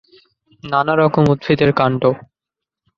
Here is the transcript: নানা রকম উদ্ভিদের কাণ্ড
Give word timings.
নানা 0.63 0.93
রকম 0.95 1.23
উদ্ভিদের 1.33 1.71
কাণ্ড 1.73 2.01